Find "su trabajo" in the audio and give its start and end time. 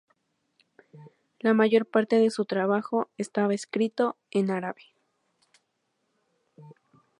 2.31-3.11